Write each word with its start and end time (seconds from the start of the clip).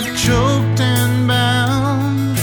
choked 0.00 0.80
and 0.80 1.28
bound. 1.28 2.38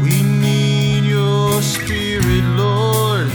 We 0.00 0.22
need 0.22 1.02
your 1.04 1.60
spirit, 1.60 2.44
Lord. 2.56 3.28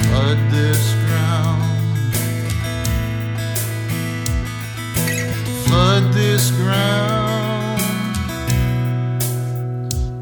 Flood 0.00 0.38
this 0.50 0.94
ground. 1.04 2.14
Flood 5.66 6.12
this 6.14 6.50
ground. 6.52 7.82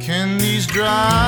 Can 0.00 0.38
these 0.38 0.66
dry 0.66 1.27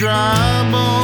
dry 0.00 0.72
on. 0.72 0.99